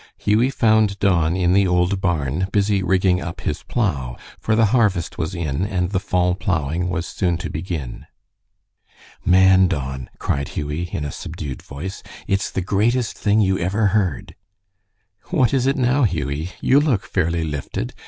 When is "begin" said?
7.51-8.07